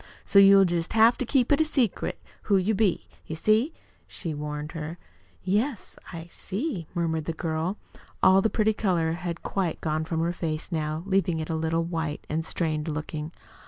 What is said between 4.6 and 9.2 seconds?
her. "Yes, I see," murmured the girl. All the pretty color